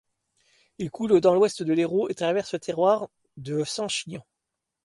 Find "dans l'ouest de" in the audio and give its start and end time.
1.21-1.73